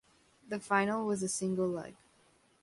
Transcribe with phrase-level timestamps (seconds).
[0.49, 1.93] The final was a single leg.